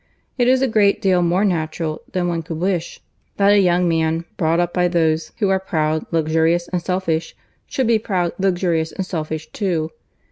[0.35, 2.99] It is a great deal more natural than one could wish,
[3.37, 7.35] that a young man, brought up by those who are proud, luxurious, and selfish,
[7.67, 9.91] should be proud, luxurious, and selfish too.